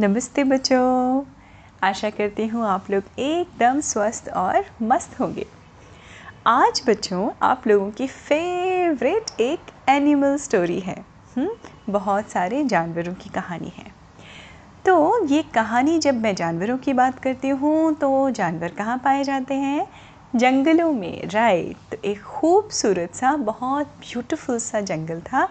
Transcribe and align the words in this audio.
नमस्ते 0.00 0.44
बच्चों। 0.44 1.24
आशा 1.82 2.10
करती 2.10 2.46
हूँ 2.46 2.66
आप 2.66 2.90
लोग 2.90 3.04
एकदम 3.18 3.80
स्वस्थ 3.80 4.28
और 4.28 4.64
मस्त 4.82 5.20
होंगे। 5.20 5.46
आज 6.46 6.82
बच्चों, 6.88 7.30
आप 7.42 7.66
लोगों 7.66 7.90
की 7.90 8.06
फेवरेट 8.06 9.40
एक 9.40 9.60
एनिमल 9.88 10.36
स्टोरी 10.36 10.80
है। 10.80 11.04
हुँ? 11.36 11.48
बहुत 11.90 12.28
सारे 12.28 12.64
जानवरों 12.64 13.14
की 13.14 13.30
कहानी 13.30 13.72
है। 13.76 13.84
तो 14.86 15.26
ये 15.26 15.42
कहानी 15.42 15.98
जब 15.98 16.14
मैं 16.14 16.34
जानवरों 16.34 16.78
की 16.78 16.92
बात 16.92 17.18
करती 17.18 17.48
हूँ 17.48 17.94
तो 17.94 18.30
जानवर 18.30 18.68
कहाँ 18.68 18.98
पाए 18.98 19.24
जाते 19.24 19.54
हैं? 19.54 19.86
जंगलों 20.36 20.92
में 20.92 21.28
राइट 21.28 21.76
तो 21.76 21.96
एक 22.04 22.22
खूबसूरत 22.22 23.14
सा, 23.14 23.36
बहुत 23.36 23.86
ब्यूटीफुल 23.86 24.58
सा 24.58 24.80
जंगल 24.80 25.20
था। 25.20 25.48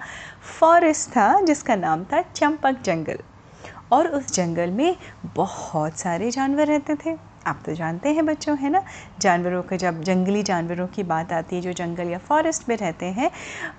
फॉरेस्ट 0.59 1.09
था, 1.09 1.41
जिसका 1.41 1.75
नाम 1.75 2.03
था 2.03 2.21
चंपक 2.21 2.81
जंगल। 2.83 3.19
और 3.91 4.07
उस 4.07 4.33
जंगल 4.33 4.71
में 4.71 4.95
बहुत 5.35 5.97
सारे 5.99 6.31
जानवर 6.31 6.67
रहते 6.67 6.95
थे। 7.05 7.15
आप 7.47 7.59
तो 7.65 7.73
जानते 7.73 8.09
हैं 8.09 8.25
बच्चों, 8.25 8.57
है 8.57 8.69
ना? 8.69 8.81
जानवरों 9.21 9.61
के 9.63 9.77
जब, 9.77 10.01
जंगली 10.03 10.41
जानवरों 10.43 10.87
की 10.87 11.03
बात 11.03 11.31
आती 11.33 11.55
है, 11.55 11.61
जो 11.61 11.73
जंगल 11.73 12.09
या 12.09 12.17
फॉरेस्ट 12.17 12.67
में 12.69 12.75
रहते 12.77 13.05
हैं, 13.05 13.29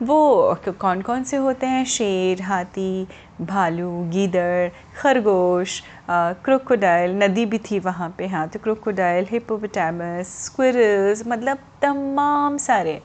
वो 0.02 0.58
कौन 0.70 1.02
कौन 1.02 1.24
से 1.24 1.36
होते 1.36 1.66
हैं? 1.66 1.84
शेर, 1.86 2.42
हाथी, 2.42 3.06
भालू, 3.40 3.90
गीदड़, 4.10 4.68
खरगोश 5.00 5.82
क्रोकोडाइल, 6.10 7.18
नदी 7.22 7.44
भी 7.46 7.58
थी 7.60 7.78
वहाँ 7.78 8.14
पे 8.18 8.26
हाँ 8.26 8.46
तो 8.48 8.58
क्रोकोडाइल 8.58 9.26
हिपोपोटामस 9.30 10.28
स्क्विरल्स 10.44 11.26
मतलब 11.28 11.58
तमाम 11.82 12.56
सारे, 12.58 13.00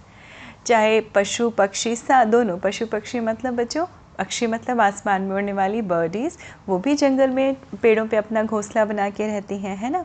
चाहे 0.66 1.02
पशु, 1.16 1.50
पक्षी, 1.50 1.96
सा, 1.96 2.24
दोनों 2.26 2.58
पशु 2.60 2.86
पक्षी 2.86 3.20
मतलब 3.20 3.56
बच्चों 3.56 3.86
पक्षी 4.18 4.48
मतलब 4.48 4.82
आसमान 4.82 5.22
में 5.22 5.36
उड़ने 5.36 5.54
वाली 5.54 5.82
बर्डीज़ 5.82 6.38
वो 6.68 6.78
भी 6.80 6.96
जंगल 6.96 7.30
में 7.30 7.56
पेड़ों 7.82 8.06
पे 8.08 8.18
अपना 8.18 8.44
घोंसला 8.44 8.86
बना 8.86 9.10
के 9.10 9.28
रहती 9.28 9.58
हैं, 9.58 9.76
है 9.78 9.90
ना? 9.90 10.04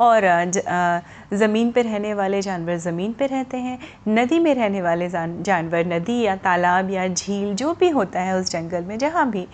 और 0.00 0.22
ज़मीन 1.32 1.70
पे 1.72 1.82
रहने 1.82 2.12
वाले 2.14 2.40
जानवर 2.42 2.76
ज़मीन 2.76 3.12
पे 3.12 3.26
रहते 3.26 3.56
हैं, 3.56 3.78
नदी 4.08 4.38
में 4.38 4.54
रहने 4.54 4.82
वाले 4.82 5.08
जानवर, 5.08 5.86
नदी 5.86 6.20
या 6.20 6.36
तालाब 6.36 6.90
या 6.90 7.06
झील, 7.08 7.54
जो 7.54 7.72
भी 7.74 7.88
होता 7.88 8.20
है 8.20 8.36
उस 8.36 8.50
जंगल 8.50 8.84
में, 8.84 8.96
जहाँ 8.98 9.28
भी 9.30 9.46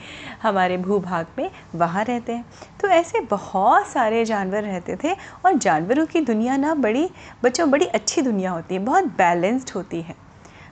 हमारे 0.43 0.77
भूभाग 0.79 1.27
में 1.39 1.51
वहाँ 1.75 2.05
रहते 2.05 2.33
हैं। 2.33 2.45
तो 2.81 2.89
ऐसे 2.89 3.21
बहुत 3.21 3.87
सारे 3.87 4.25
जानवर 4.25 4.63
रहते 4.63 4.97
थे 5.05 5.13
और 5.45 5.53
जानवरों 5.55 6.07
की 6.07 6.21
दुनिया 6.21 6.57
ना 6.57 6.75
बड़ी, 6.77 7.09
बच्चों, 7.45 7.71
बड़ी 7.71 7.87
अच्छी 7.87 8.23
दुनिया 8.23 8.51
होती 8.51 8.75
है, 8.75 8.81
बहुत 8.81 9.05
बैलेंस्ड 9.19 9.71
होती 9.77 10.03
है। 10.03 10.26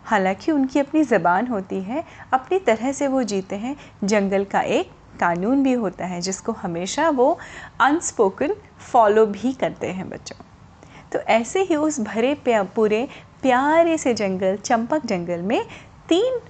हालाँकि 0.05 0.53
उनकी 0.53 0.79
अपनी 0.81 1.03
ज़बान 1.05 1.47
होती 1.47 1.81
है 1.83 2.05
अपनी 2.33 2.59
तरह 2.59 2.93
से 2.93 3.07
वो 3.09 3.23
जीते 3.23 3.57
हैं। 3.57 3.77
जंगल 4.05 4.45
का 4.45 4.61
एक 4.61 4.91
कानून 5.21 5.63
भी 5.63 5.73
होता 5.73 6.07
है 6.07 6.21
जिसको 6.21 6.53
हमेशा 6.53 7.09
वो 7.11 7.39
अनस्पोकन 7.81 8.55
फॉलो 8.93 9.27
भी 9.27 9.53
करते 9.53 9.87
हैं 9.89 10.09
बच्चों। 10.11 10.37
तो 11.13 11.19
ऐसे 11.21 11.63
ही 11.63 11.77
उस 11.77 12.01
भरे 12.01 12.35
प्या, 12.35 12.63
पूरे 12.65 13.09
प्यारे 13.43 13.97
से 13.99 14.15
जंगल 14.15 14.57
चंपक 14.57 15.07
जंगल 15.07 15.43
में 15.43 15.63
तीन 16.09 16.41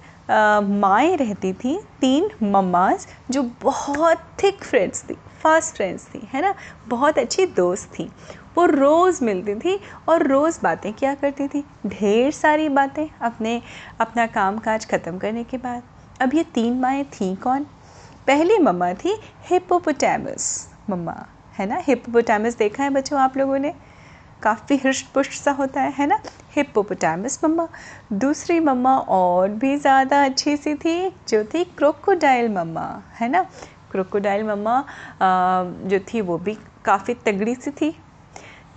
माएँ 0.81 1.15
रहती 1.17 1.53
थी 1.53 1.77
तीन 2.01 2.29
मम्माज 2.43 3.07
जो 3.31 3.43
बहुत 3.61 4.21
थिक 4.43 4.63
फ्रेंड्स 4.63 5.03
थी। 5.03 5.17
फास्ट 5.45 5.75
फ्रेंड्स 5.75 6.05
थी, 6.05 6.27
है 6.33 6.41
ना? 6.41 6.53
बहुत 6.87 7.17
अच्छी 7.17 7.45
दोस्त 7.45 7.89
थी। 7.89 8.09
वो 8.57 8.65
रोज़ 8.65 9.23
मिलती 9.23 9.55
थी 9.55 9.79
और 10.09 10.25
रोज़ 10.27 10.59
बातें 10.63 10.91
किया 10.93 11.13
करती 11.15 11.47
थी। 11.47 11.63
ढेर 11.87 12.31
सारी 12.31 12.69
बातें 12.69 13.07
अपने, 13.21 13.61
अपना 13.99 14.25
काम 14.27 14.57
काज 14.57 14.85
ख़त्म 14.85 15.17
करने 15.17 15.43
के 15.43 15.57
बाद। 15.57 15.83
अब 16.21 16.33
ये 16.33 16.43
तीन 16.43 16.79
माएँ 16.79 17.03
थी 17.03 17.35
कौन? 17.35 17.65
पहली 18.27 18.57
मम्मा 18.59 18.93
थी 18.93 19.17
हिपोपोटामस 19.49 20.47
मम्मा, 20.89 21.15
है 21.59 21.65
ना? 21.65 21.81
हिपोपोटामस 21.87 22.57
देखा 22.57 22.83
है 22.83 22.89
बच्चों 22.89 23.19
आप 23.19 23.37
लोगों 23.37 23.59
ने? 23.59 23.73
काफ़ी 24.43 24.77
हृष्ट 24.77 25.05
पुष्ट 25.13 25.31
सा 25.31 25.51
होता 25.51 25.81
है 25.81 25.91
है 25.91 26.07
ना? 26.07 26.19
Hippopotamus 26.55 27.39
mamma. 27.43 27.67
दूसरी 28.13 28.59
मम्मा 28.59 28.97
और 28.97 29.49
भी 29.49 29.77
ज़्यादा 29.77 30.23
अच्छी 30.25 30.57
सी 30.57 30.75
थी, 30.75 31.09
जो 31.29 31.43
थी 31.43 31.63
क्रोकोडाइल 31.63 32.49
मम्मा, 32.49 32.89
है 33.19 33.29
ना? 33.29 33.45
क्रोकोडाइल 33.95 34.43
मम्मा 34.43 34.75
जो 35.89 35.99
थी 36.07 36.21
वो 36.21 36.37
भी 36.37 36.57
काफ़ी 36.85 37.13
तगड़ी 37.25 37.55
सी 37.55 37.71
थी। 37.71 37.95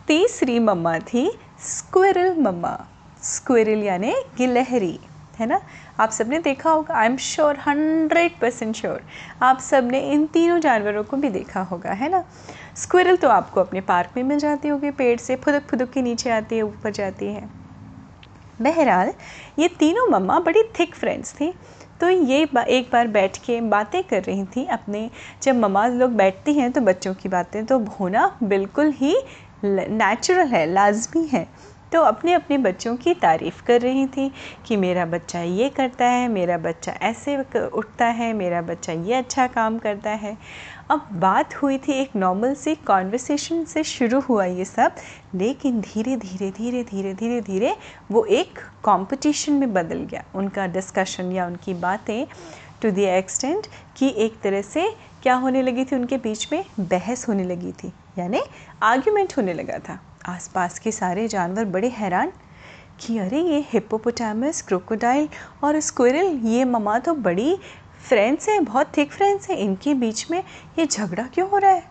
तीसरी 0.08 0.58
मम्मा 0.60 0.98
थी 1.04 1.30
स्क्विरल 1.60 2.34
मम्मा। 2.38 2.76
स्क्विरल 3.24 3.82
यानी 3.84 4.12
गिलहरी, 4.36 4.98
है 5.38 5.46
ना? 5.46 5.60
आप 6.00 6.10
सबने 6.10 6.38
देखा 6.38 6.70
होगा 6.70 6.94
I 6.94 7.06
am 7.06 7.16
sure 7.16 7.56
hundred 7.58 8.38
percent 8.40 8.74
sure 8.76 9.00
आप 9.42 9.60
सबने 9.60 10.00
इन 10.12 10.26
तीनों 10.26 10.58
जानवरों 10.60 11.02
को 11.04 11.16
भी 11.16 11.28
देखा 11.30 11.62
होगा, 11.62 11.92
है 11.92 12.08
ना? 12.10 12.24
स्क्विरल 12.76 13.16
तो 13.16 13.28
आपको 13.28 13.60
अपने 13.60 13.80
पार्क 13.82 14.16
में 14.16 14.22
मिल 14.24 14.38
जाती 14.38 14.68
होगी, 14.68 14.90
पेड़ 14.90 15.18
से 15.18 15.36
फुदक 15.36 15.66
फुदक 15.70 15.90
के 15.90 16.02
नीचे 16.02 16.30
आती 16.30 16.56
है, 16.56 16.62
ऊपर 16.62 16.92
जाती 16.92 17.26
है। 17.26 17.48
बहरहाल, 18.60 19.12
ये 19.58 19.68
तीनों 19.78 20.06
मम्मा 20.10 20.38
बड़ी 20.40 20.62
थिक 20.78 20.94
फ्रेंड्स 20.94 21.32
थी। 21.34 21.52
तो 22.00 22.08
ये 22.08 22.42
एक 22.68 22.90
बार 22.92 23.08
बैठ 23.08 23.38
के 23.38 23.60
बातें 23.60 24.02
कर 24.04 24.22
रही 24.22 24.44
थी 24.46 24.64
अपने। 24.66 25.08
जब 25.42 25.56
ममाज 25.56 25.94
लोग 25.94 26.10
बैठती 26.16 26.54
हैं 26.54 26.70
तो 26.72 26.80
बच्चों 26.80 27.14
की 27.14 27.28
बातें 27.28 27.64
तो 27.66 27.78
होना 27.90 28.30
बिल्कुल 28.42 28.92
ही 28.92 29.16
नेचुरल 29.64 30.46
है, 30.46 30.66
लाजमी 30.66 31.26
है। 31.26 31.46
तो 31.92 32.00
अपने 32.02 32.32
अपने 32.32 32.56
बच्चों 32.58 32.94
की 32.96 33.12
तारीफ़ 33.14 33.62
कर 33.62 33.80
रही 33.80 34.06
थी 34.06 34.30
कि 34.66 34.76
मेरा 34.76 35.04
बच्चा 35.06 35.40
ये 35.40 35.68
करता 35.68 36.04
है, 36.04 36.26
मेरा 36.28 36.58
बच्चा 36.58 36.92
ऐसे 37.02 37.36
उठता 37.68 38.06
है, 38.06 38.32
मेरा 38.32 38.60
बच्चा 38.62 38.92
ये 38.92 39.14
अच्छा 39.14 39.46
काम 39.46 39.78
करता 39.78 40.10
है। 40.12 40.36
अब 40.90 41.08
बात 41.12 41.54
हुई 41.54 41.76
थी 41.78 41.92
एक 41.92 42.14
नॉर्मल 42.16 42.54
सी 42.54 42.74
कॉन्वर्सेशन 42.86 43.64
से 43.64 43.82
शुरू 43.84 44.20
हुआ 44.20 44.44
ये 44.44 44.64
सब, 44.64 44.94
लेकिन 45.34 45.80
धीरे 45.80 46.16
धीरे 46.16 46.50
धीरे 46.50 46.82
धीरे 46.82 47.12
धीरे 47.14 47.40
धीरे 47.40 47.74
वो 48.10 48.24
एक 48.24 48.58
कंपटीशन 48.84 49.52
में 49.52 49.72
बदल 49.72 49.98
गया। 50.02 50.24
उनका 50.34 50.66
डिस्कशन 50.66 51.32
या 51.32 51.46
उनकी 51.46 51.74
बातें 51.74 52.26
टू 52.82 52.90
द 52.90 52.98
एक्सटेंट 52.98 53.66
कि 53.96 54.12
एक 54.16 54.40
तरह 54.42 54.62
से 54.62 54.88
क्या 55.22 55.34
होने 55.34 55.62
लगी 55.62 55.84
थी 55.84 55.96
उनके 55.96 56.16
बीच 56.16 56.48
में? 56.52 56.64
बहस 56.80 57.28
होने 57.28 57.44
लगी 57.44 57.72
थी, 57.74 57.92
यानी 58.18 58.40
आर्ग्यूमेंट 58.82 59.36
होने 59.36 59.54
लगा 59.54 59.78
था। 59.78 59.98
आसपास 60.26 60.78
के 60.78 60.92
सारे 60.92 61.28
जानवर 61.28 61.64
बड़े 61.66 61.88
हैरान 61.88 62.32
कि 63.00 63.18
अरे 63.18 63.40
ये 63.40 63.64
हिप्पोपोटामस 63.72 64.62
क्रोकोडाइल 64.62 65.28
और 65.64 65.78
स्क्विरल 65.80 66.40
ये 66.44 66.64
ममा 66.64 66.98
तो 66.98 67.14
बड़ी 67.16 67.56
फ्रेंड्स 68.06 68.48
हैं, 68.48 68.64
बहुत 68.64 68.86
थिक 68.96 69.12
फ्रेंड्स 69.12 69.50
हैं, 69.50 69.56
इनके 69.56 69.94
बीच 69.94 70.30
में 70.30 70.44
ये 70.78 70.86
झगड़ा 70.86 71.22
क्यों 71.22 71.50
हो 71.50 71.58
रहा 71.58 71.70
है? 71.70 71.82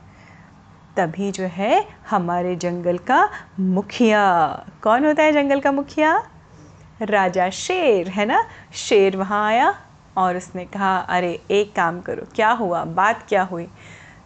तभी 0.97 1.31
जो 1.31 1.43
है 1.43 1.87
हमारे 2.09 2.55
जंगल 2.55 2.97
का 2.97 3.29
मुखिया। 3.59 4.47
कौन 4.83 5.05
होता 5.05 5.23
है 5.23 5.31
जंगल 5.31 5.59
का 5.59 5.71
मुखिया? 5.71 6.23
राजा 7.01 7.49
शेर, 7.49 8.07
है 8.07 8.25
ना? 8.25 8.43
शेर 8.73 9.17
वहाँ 9.17 9.47
आया 9.47 9.75
और 10.17 10.37
उसने 10.37 10.65
कहा, 10.65 10.97
अरे, 10.97 11.41
एक 11.51 11.75
काम 11.75 12.01
करो, 12.01 12.27
क्या 12.35 12.49
हुआ? 12.49 12.83
बात 12.83 13.25
क्या 13.29 13.43
हुई? 13.43 13.67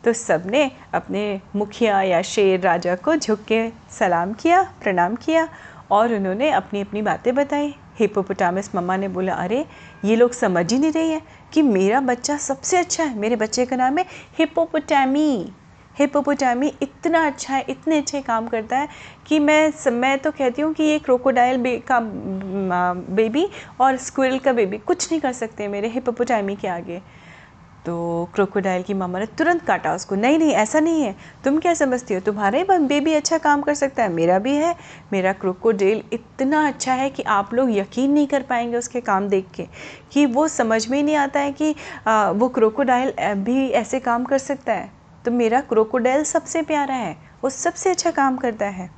तो 0.03 0.13
सबने 0.13 0.72
अपने 0.94 1.42
मुखिया 1.56 2.02
या 2.02 2.22
शेर 2.22 2.59
राजा 2.59 2.96
को 2.96 3.16
झुक 3.16 3.40
के 3.40 3.69
सलाम 3.69 4.34
किया, 4.34 4.63
प्रणाम 4.84 5.16
किया 5.16 5.50
और 5.92 6.13
उन्होंने 6.13 6.50
अपनी 6.50 6.81
अपनी 6.81 7.02
बातें 7.02 7.36
बताई। 7.36 7.75
हिपोपोटामस 8.00 8.72
मम्मा 8.75 8.98
ने 8.98 9.08
बोला, 9.08 9.34
अरे, 9.34 9.66
ये 10.06 10.16
लोग 10.16 10.31
समझ 10.31 10.74
ही 10.74 10.80
नहीं 10.80 10.92
रही 10.92 11.09
है। 11.09 11.22
कि 11.53 11.62
मेरा 11.62 12.00
बच्चा 12.01 12.38
सबसे 12.39 12.78
अच्छा 12.78 13.03
है। 13.03 13.17
मेरे 13.19 13.35
बच्चे 13.35 13.66
का 13.66 13.75
नाम 13.75 13.97
है 13.97 14.06
हिपोपोटामी 14.38 15.53
हिपोपोटामी 15.95 16.67
इतना 16.81 17.25
अच्छा 17.28 17.53
है, 17.53 17.66
इतने 17.69 17.97
अच्छे 17.97 18.22
काम 18.22 18.47
करता 18.47 18.78
है 18.78 18.88
कि 19.28 19.39
मैं 19.39 19.91
मैं 19.91 20.17
तो 20.19 20.31
कहती 20.31 20.62
हूँ 20.62 20.73
कि 20.73 20.84
ये 20.84 21.00
क्रोकोडाइल 21.00 21.57
बे, 21.57 21.78
का 21.81 22.00
बेबी 23.12 23.47
और 23.81 23.97
स्क्विरल 23.97 24.39
का 24.39 24.53
बेबी 24.53 24.78
कुछ 24.78 25.12
नहीं 25.12 25.22
कर 25.22 25.34
सकते 25.34 25.67
मेरे 25.67 25.88
हिपोपोटामी 25.89 26.56
के 26.56 26.67
आगे। 26.67 27.01
तो 27.86 28.30
क्रोकोडाइल 28.34 28.84
की 28.84 28.94
मामा 28.94 29.19
ने 29.19 29.25
तुरंत 29.25 29.62
काटा 29.66 29.94
उसको। 29.96 30.16
नहीं 30.16 30.38
नहीं 30.40 30.52
ऐसा 30.52 30.80
नहीं 30.80 31.01
है। 31.01 31.16
तुम 31.44 31.57
क्या 31.60 31.74
समझती 31.74 32.13
हो? 32.13 32.19
तुम्हारे 32.19 32.63
बेबी 32.63 33.13
अच्छा 33.13 33.38
काम 33.38 33.62
कर 33.62 33.74
सकता 33.74 34.04
है। 34.04 34.10
मेरा 34.10 34.38
भी 34.39 34.56
है। 34.56 34.75
मेरा 35.13 35.33
क्रोकोडाइल 35.33 36.04
इतना 36.13 36.68
अच्छा 36.68 36.94
है 36.94 37.10
कि 37.10 37.24
आप 37.24 37.54
लोग 37.54 37.72
यकीन 37.72 38.12
नहीं 38.12 38.28
कर 38.28 38.42
पाएँगे 38.42 38.78
उसके 38.78 39.01
काम 39.01 39.28
देख 39.30 39.48
के। 39.56 39.68
कि 40.12 40.25
वो 40.25 40.48
समझ 40.48 40.88
में 40.88 40.98
ही 40.98 41.04
नहीं 41.04 41.16
आता 41.16 41.39
है 41.39 41.51
कि 41.51 41.75
आ, 42.07 42.30
वो 42.31 42.50
क्रोकोडाइल 42.50 43.13
भी 43.36 43.68
ऐसे 43.69 44.00
काम 44.00 44.25
कर 44.25 44.38
सकता 44.38 44.74
है। 44.74 44.92
तो 45.25 45.31
मेरा 45.31 45.62
क्रोकोडाइल 45.62 46.24
सबसे 46.24 46.62
प्यारा 46.62 46.95
है। 46.95 47.16
वो 47.44 47.50
सबसे 47.50 47.89
अच्छा 47.89 48.12
काम 48.12 48.38
करता 48.38 48.66
है। 48.66 48.89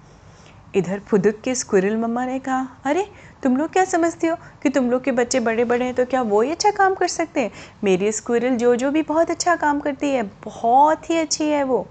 इधर 0.75 0.99
फुदक 0.99 1.41
के 1.43 1.55
स्क्विरल 1.55 1.97
मम्मा 1.97 2.25
ने 2.25 2.39
कहा 2.39 2.67
अरे 2.85 3.05
तुम 3.43 3.57
लोग 3.57 3.71
क्या 3.71 3.85
समझती 3.85 4.27
हो 4.27 4.35
कि 4.63 4.69
तुम 4.69 4.91
लोग 4.91 5.03
के 5.03 5.11
बच्चे 5.11 5.39
बड़े 5.39 5.63
बड़े 5.65 5.85
हैं 5.85 5.93
तो 5.93 6.05
क्या 6.05 6.21
वो 6.21 6.41
ही 6.41 6.51
अच्छा 6.51 6.71
काम 6.71 6.93
कर 6.95 7.07
सकते 7.07 7.41
हैं? 7.41 7.51
मेरी 7.83 8.11
स्क्विरल 8.11 8.55
जो 8.55 8.75
जो 8.75 8.91
भी 8.91 9.01
बहुत 9.01 9.31
अच्छा 9.31 9.55
काम 9.55 9.79
करती 9.79 10.09
है, 10.09 10.23
बहुत 10.23 11.09
ही 11.09 11.17
अच्छी 11.17 11.43
है 11.43 11.63
वो। 11.63 11.87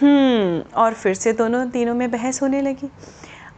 हम्म 0.00 0.60
और 0.76 0.94
फिर 0.94 1.14
से 1.14 1.32
दोनों 1.32 1.66
तीनों 1.66 1.94
में 1.94 2.10
बहस 2.10 2.42
होने 2.42 2.60
लगी। 2.60 2.90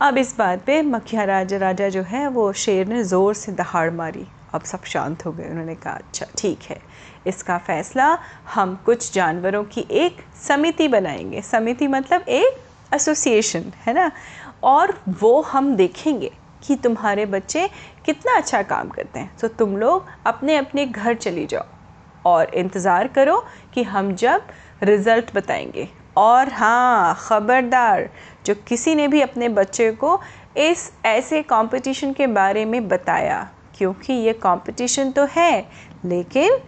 अब 0.00 0.18
इस 0.18 0.34
बात 0.38 0.64
पे 0.66 0.82
मखिया 0.82 1.24
राजा 1.24 1.56
राजा 1.56 1.88
जो 1.88 2.02
है, 2.02 2.28
वो 2.28 2.52
शेर 2.52 2.86
ने 2.86 3.04
ज़ोर 3.04 3.34
से 3.34 3.52
दहाड़ 3.52 3.90
मारी। 3.90 4.26
अब 4.54 4.62
सब 4.62 4.84
शांत 4.84 5.26
हो 5.26 5.32
गए। 5.32 5.48
उन्होंने 5.48 5.74
कहा 5.74 5.92
अच्छा 5.92 6.26
ठीक 6.38 6.62
है। 6.62 6.80
इसका 7.26 7.58
फ़ैसला 7.58 8.18
हम 8.54 8.74
कुछ 8.86 9.12
जानवरों 9.14 9.64
की 9.64 9.86
एक 9.90 10.16
समिति 10.48 10.88
बनाएँगे। 10.88 11.42
समिति 11.42 11.86
मतलब 11.86 12.22
एक 12.22 12.60
एसोसिएशन 12.94 13.72
है 13.86 13.94
ना? 13.94 14.10
और 14.62 14.98
वो 15.08 15.40
हम 15.42 15.76
देखेंगे। 15.76 16.30
कि 16.62 16.76
तुम्हारे 16.76 17.26
बच्चे 17.26 17.68
कितना 18.06 18.36
अच्छा 18.36 18.62
काम 18.62 18.88
करते 18.88 19.20
हैं। 19.20 19.36
तो 19.38 19.48
तुम 19.48 19.76
लोग 19.76 20.06
अपने 20.26 20.56
अपने 20.56 20.86
घर 20.86 21.14
चली 21.14 21.46
जाओ 21.46 21.64
और 22.24 22.54
इंतज़ार 22.54 23.08
करो 23.08 23.44
कि 23.74 23.82
हम 23.82 24.14
जब 24.14 24.46
रिज़ल्ट 24.82 25.34
बताएँगे। 25.34 25.88
और 26.16 26.48
हाँ 26.48 27.14
ख़बरदार, 27.18 28.08
जो 28.46 28.54
किसी 28.68 28.94
ने 28.94 29.08
भी 29.08 29.20
अपने 29.20 29.48
बच्चे 29.48 29.90
को 29.92 30.20
इस 30.58 30.90
ऐसे 31.04 31.42
कंपटीशन 31.42 32.12
के 32.12 32.26
बारे 32.26 32.64
में 32.64 32.88
बताया, 32.88 33.48
क्योंकि 33.78 34.12
ये 34.12 34.32
कंपटीशन 34.32 35.10
तो 35.10 35.26
है, 35.30 35.66
लेकिन 36.04 36.58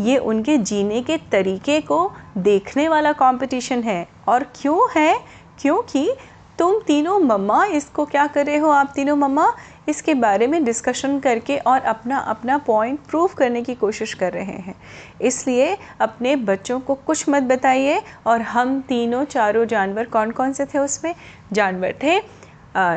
ये 0.00 0.16
उनके 0.18 0.56
जीने 0.58 1.02
के 1.02 1.16
तरीके 1.32 1.80
को 1.80 2.10
देखने 2.38 2.88
वाला 2.88 3.12
कंपटीशन 3.12 3.82
है। 3.82 4.06
और 4.28 4.44
क्यों 4.56 4.88
है? 4.96 5.18
क्योंकि 5.60 6.10
तुम 6.58 6.78
तीनों 6.86 7.18
मम्मा, 7.20 7.64
इसको 7.64 8.04
क्या 8.04 8.26
कर 8.26 8.46
रहे 8.46 8.56
हो 8.56 8.68
आप 8.68 8.92
तीनों 8.94 9.16
मम्मा? 9.16 9.52
इसके 9.88 10.14
बारे 10.14 10.46
में 10.46 10.64
डिस्कशन 10.64 11.18
करके 11.20 11.56
और 11.58 11.80
अपना 11.82 12.18
अपना 12.18 12.56
पॉइंट 12.58 12.98
प्रूव 13.00 13.34
करने 13.38 13.62
की 13.62 13.74
कोशिश 13.74 14.14
कर 14.14 14.32
रहे 14.32 14.44
हैं। 14.44 14.74
इसलिए 15.22 15.76
अपने 16.00 16.34
बच्चों 16.36 16.80
को 16.80 16.94
कुछ 16.96 17.28
मत 17.28 17.42
बताइए 17.42 18.02
और 18.26 18.42
हम 18.42 18.80
तीनों 18.80 19.24
चारों 19.26 19.64
जानवर 19.66 20.04
कौन 20.06 20.30
कौन 20.30 20.52
से 20.52 20.66
थे 20.66 20.78
उसमें? 20.78 21.14
जानवर 21.52 21.94
थे 22.02 22.20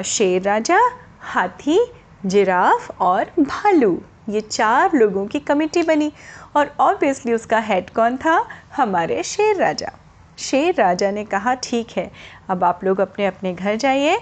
शेर 0.03 0.41
राजा, 0.41 0.79
हाथी, 1.21 1.79
जिराफ 2.25 3.01
और 3.01 3.31
भालू। 3.39 3.97
ये 4.29 4.41
चार 4.41 4.95
लोगों 4.95 5.25
की 5.27 5.39
कमेटी 5.39 5.83
बनी 5.83 6.11
और 6.55 6.75
ऑब्वियसली 6.79 7.33
उसका 7.33 7.59
हेड 7.59 7.89
कौन 7.89 8.17
था? 8.17 8.45
हमारे 8.75 9.23
शेर 9.23 9.55
राजा। 9.55 9.91
शेर 10.41 10.73
राजा 10.75 11.11
ने 11.11 11.23
कहा, 11.25 11.53
ठीक 11.55 11.91
है, 11.97 12.11
अब 12.49 12.63
आप 12.63 12.83
लोग 12.83 12.99
अपने 12.99 13.25
अपने 13.25 13.53
घर 13.53 13.75
जाइए। 13.75 14.19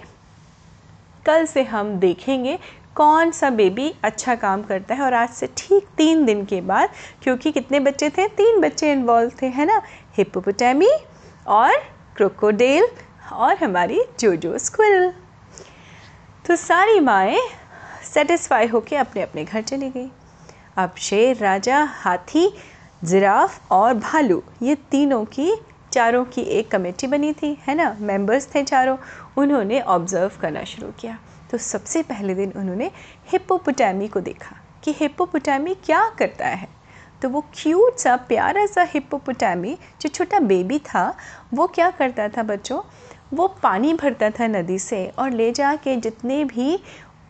कल 1.25 1.45
से 1.45 1.63
हम 1.63 1.95
देखेंगे 1.99 2.57
कौन 2.95 3.31
सा 3.31 3.49
बेबी 3.49 3.93
अच्छा 4.03 4.35
काम 4.35 4.61
करता 4.63 4.95
है 4.95 5.01
और 5.01 5.13
आज 5.13 5.29
से 5.29 5.47
ठीक 5.57 5.87
तीन 5.97 6.25
दिन 6.25 6.43
के 6.45 6.59
बाद, 6.61 6.89
क्योंकि 7.23 7.51
कितने 7.51 7.79
बच्चे 7.79 8.09
थे? 8.09 8.27
तीन 8.27 8.59
बच्चे 8.61 8.91
इन्वॉल्व 8.91 9.31
थे, 9.41 9.47
है 9.47 9.65
ना? 9.65 9.81
हिप्पोपोटामी 10.17 10.89
और 11.47 11.77
क्रोकोडेल 12.15 12.87
और 13.33 13.55
हमारी 13.57 14.01
जोजो 14.19 14.57
स्क्विरल 14.57 15.11
तो 16.45 16.55
सारी 16.55 16.99
माएँ 16.99 17.39
सेटिस्फाई 18.03 18.67
होके 18.67 18.95
अपने 18.95 19.21
अपने 19.21 19.43
घर 19.43 19.61
चली 19.61 19.89
गई। 19.89 20.09
अब 20.77 20.95
शेर 20.97 21.37
राजा, 21.37 21.83
हाथी, 21.93 22.51
जिराफ 23.03 23.71
और 23.71 23.93
भालू, 23.93 24.41
ये 24.61 24.75
तीनों 24.91 25.23
की 25.27 25.51
चारों 25.93 26.25
की 26.25 26.41
एक 26.41 26.71
कमेटी 26.71 27.07
बनी 27.07 27.33
थी, 27.33 27.57
है 27.67 27.75
ना? 27.75 27.97
मेंबर्स 27.99 28.55
थे 28.55 28.63
चारों, 28.63 28.97
उन्होंने 29.37 29.81
ऑब्ज़र्व 29.81 30.31
करना 30.41 30.63
शुरू 30.63 30.91
किया। 30.91 31.17
तो 31.51 31.57
सबसे 31.57 32.03
पहले 32.03 32.35
दिन 32.35 32.53
उन्होंने 32.55 32.91
हिप्पोपोटामी 33.31 34.07
को 34.07 34.19
देखा 34.19 34.55
कि 34.83 34.91
हिप्पोपोटामी 34.91 35.73
क्या 35.73 36.09
करता 36.19 36.47
है। 36.47 36.67
तो 37.21 37.29
वो 37.29 37.41
क्यूट 37.41 37.97
सा, 37.97 38.15
प्यारा 38.15 38.65
सा 38.65 38.83
हिप्पोपोटामी 38.83 39.77
जो 40.01 40.09
छोटा 40.09 40.39
बेबी 40.39 40.79
था, 40.79 41.17
वो 41.53 41.67
क्या 41.67 41.91
करता 41.91 42.29
था 42.29 42.43
बच्चों? 42.43 42.81
वो 43.33 43.47
पानी 43.47 43.93
भरता 43.93 44.29
था 44.29 44.47
नदी 44.47 44.79
से 44.79 45.07
और 45.07 45.31
ले 45.31 45.51
जा 45.51 45.75
के 45.75 45.95
जितने 45.95 46.43
भी 46.45 46.79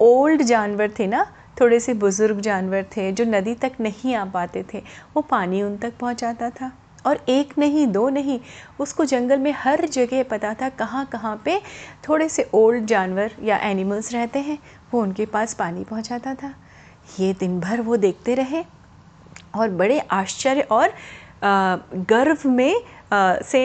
ओल्ड 0.01 0.41
जानवर 0.41 0.91
थे 0.99 1.07
ना, 1.07 1.33
थोड़े 1.61 1.79
से 1.79 1.93
बुज़ुर्ग 1.93 2.39
जानवर 2.39 2.83
थे 2.83 3.11
जो 3.11 3.25
नदी 3.25 3.55
तक 3.55 3.71
नहीं 3.79 4.15
आ 4.15 4.25
पाते 4.25 4.65
थे, 4.73 4.83
वो 5.15 5.21
पानी 5.21 5.63
उन 5.63 5.77
तक 5.77 5.93
पहुंचाता 5.99 6.49
था। 6.49 6.71
और 7.05 7.19
एक 7.29 7.57
नहीं, 7.57 7.85
दो 7.87 8.07
नहीं, 8.09 8.39
उसको 8.79 9.05
जंगल 9.05 9.39
में 9.39 9.51
हर 9.57 9.85
जगह 9.87 10.23
पता 10.23 10.53
था 10.53 10.69
कहाँ 10.71 11.05
कहाँ 11.05 11.41
पे 11.45 11.59
थोड़े 12.07 12.29
से 12.29 12.49
ओल्ड 12.53 12.85
जानवर 12.85 13.31
या 13.43 13.57
एनिमल्स 13.59 14.13
रहते 14.13 14.39
हैं, 14.39 14.57
वो 14.93 15.01
उनके 15.01 15.25
पास 15.27 15.53
पानी 15.53 15.83
पहुँचाता 15.83 16.33
था। 16.35 16.53
ये 17.19 17.33
दिन 17.33 17.59
भर 17.59 17.81
वो 17.81 17.97
देखते 17.97 18.35
रहे 18.35 18.63
और 19.55 19.69
बड़े 19.71 19.99
आश्चर्य 19.99 20.61
और 20.61 20.93
गर्व 22.09 22.49
में 22.49 22.81
से 23.43 23.61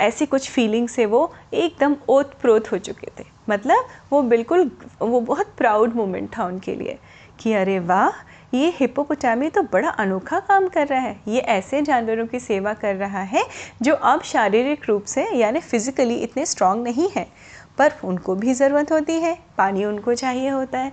ऐसी 0.00 0.26
कुछ 0.26 0.50
फीलिंग 0.50 0.88
से 0.88 1.06
वो 1.06 1.32
एकदम 1.54 1.96
ओत 2.08 2.32
प्रोत 2.40 2.70
हो 2.72 2.78
चुके 2.78 3.10
थे। 3.18 3.24
मतलब 3.50 3.88
वो 4.12 4.22
बिल्कुल, 4.22 4.70
वो 5.02 5.20
बहुत 5.20 5.52
प्राउड 5.58 5.94
मोमेंट 5.94 6.28
था 6.36 6.44
उनके 6.44 6.74
लिए 6.74 6.98
कि 7.38 7.52
अरे 7.52 7.78
वाह 7.80 8.10
ये 8.52 8.72
हिप्पोपोटामी 8.76 9.48
तो 9.48 9.62
बड़ा 9.62 9.88
अनोखा 9.90 10.38
काम 10.40 10.66
कर 10.68 10.86
रहा 10.86 11.00
है। 11.00 11.16
ये 11.28 11.40
ऐसे 11.40 11.80
जानवरों 11.82 12.26
की 12.26 12.40
सेवा 12.40 12.72
कर 12.74 12.94
रहा 12.96 13.22
है 13.22 13.44
जो 13.82 13.94
अब 13.94 14.22
शारीरिक 14.22 14.88
रूप 14.88 15.04
से, 15.04 15.28
यानी 15.30 15.60
फिज़िकली 15.60 16.14
इतने 16.16 16.46
स्ट्रांग 16.46 16.82
नहीं 16.84 17.08
है। 17.16 17.26
पर 17.78 17.92
उनको 18.04 18.34
भी 18.34 18.54
ज़रूरत 18.54 18.92
होती 18.92 19.12
है, 19.12 19.36
पानी 19.58 19.84
उनको 19.84 20.14
चाहिए 20.14 20.48
होता 20.48 20.78
है। 20.78 20.92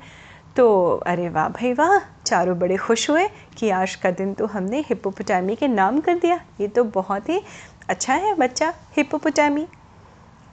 तो 0.55 0.87
अरे 1.07 1.27
वाह 1.29 1.47
भाई 1.49 1.73
वाह, 1.73 1.97
चारों 2.25 2.57
बड़े 2.59 2.77
खुश 2.77 3.09
हुए 3.09 3.27
कि 3.57 3.69
आज 3.71 3.95
का 3.95 4.11
दिन 4.11 4.33
तो 4.33 4.45
हमने 4.45 4.79
हिप्पोपोटामी 4.79 5.55
के 5.55 5.67
नाम 5.67 5.99
कर 5.99 6.15
दिया। 6.15 6.39
ये 6.61 6.67
तो 6.67 6.83
बहुत 6.85 7.29
ही 7.29 7.41
अच्छा 7.89 8.13
है 8.13 8.33
बच्चा, 8.35 8.73
हिप्पोपोटामी। 8.97 9.65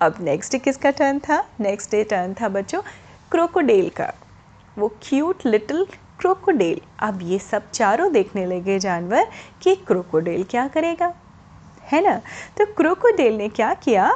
अब 0.01 0.17
नेक्स्ट 0.21 0.53
डे 0.53 0.59
किसका 0.59 0.91
टर्न 0.91 1.19
था? 1.19 1.39
नेक्स्ट 1.61 1.91
डे 1.91 2.03
टर्न 2.05 2.35
था 2.35 2.49
बच्चों 2.49 2.81
क्रोकोडेल 3.31 3.89
का। 3.91 4.13
वो 4.77 4.89
क्यूट 5.03 5.47
लिटिल 5.47 5.87
क्रोकोडेल। 6.21 6.81
अब 6.99 7.19
ये 7.23 7.39
सब 7.39 7.71
चारों 7.71 8.13
देखने 8.13 8.47
लगे 8.47 8.79
जानवर 8.79 9.27
कि 9.63 9.75
क्रोकोडेल 9.77 10.45
क्या 10.45 10.67
करेगा, 10.69 11.13
है 11.83 12.03
ना? 12.03 12.17
तो 12.59 12.65
क्रोकोडेल 12.67 13.37
ने 13.37 13.49
क्या 13.49 13.73
किया? 13.75 14.11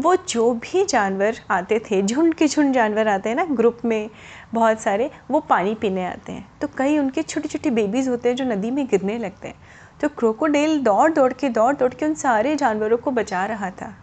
वो 0.00 0.14
जो 0.28 0.52
भी 0.54 0.84
जानवर 0.84 1.36
आते 1.50 1.78
थे, 1.78 2.02
झुंड 2.02 2.34
के 2.34 2.46
झुंड 2.48 2.74
जानवर 2.74 3.08
आते 3.08 3.28
हैं 3.28 3.36
ना, 3.36 3.44
ग्रुप 3.44 3.78
में 3.84 4.10
बहुत 4.54 4.80
सारे, 4.80 5.10
वो 5.30 5.40
पानी 5.40 5.74
पीने 5.74 6.06
आते 6.06 6.32
हैं। 6.32 6.48
तो 6.60 6.68
कई 6.78 6.98
उनके 6.98 7.22
छोटे 7.22 7.48
छोटे 7.48 7.70
बेबीज़ 7.70 8.08
होते 8.10 8.28
हैं 8.28 8.36
जो 8.36 8.44
नदी 8.44 8.70
में 8.70 8.86
गिरने 8.86 9.18
लगते 9.18 9.48
हैं। 9.48 9.54
तो 10.00 10.08
क्रोकोडेल 10.08 10.78
दौड़ 10.80 11.10
दौड़ 11.12 11.32
के 11.32 11.48
दौड़ 11.48 11.74
दौड़ 11.76 11.92
के 11.94 12.06
उन 12.06 12.14
सारे 12.14 12.56
जानवरों 12.56 12.96
को 12.96 13.10
बचा 13.10 13.44
रहा 13.46 13.70
था। 13.70 13.94